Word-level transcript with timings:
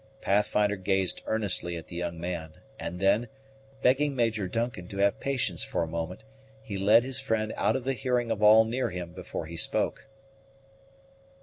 Pathfinder 0.19 0.77
gazed 0.77 1.21
earnestly 1.27 1.77
at 1.77 1.85
the 1.85 1.95
young 1.95 2.19
man; 2.19 2.53
and 2.79 2.99
then, 2.99 3.27
begging 3.83 4.15
Major 4.15 4.47
Duncan 4.47 4.87
to 4.87 4.97
have 4.97 5.19
patience 5.19 5.63
for 5.63 5.83
a 5.83 5.87
moment, 5.87 6.23
he 6.63 6.75
led 6.75 7.03
his 7.03 7.19
friend 7.19 7.53
out 7.55 7.75
of 7.75 7.83
the 7.83 7.93
hearing 7.93 8.31
of 8.31 8.41
all 8.41 8.65
near 8.65 8.89
him 8.89 9.13
before 9.13 9.45
he 9.45 9.57
spoke. 9.57 10.07